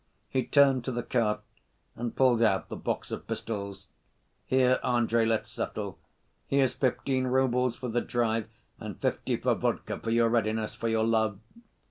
[0.29, 1.41] He turned to the cart
[1.95, 3.85] and pulled out the box of pistols.
[4.47, 5.99] "Here, Andrey, let's settle.
[6.47, 9.99] Here's fifteen roubles for the drive, and fifty for vodka...
[9.99, 11.37] for your readiness, for your love....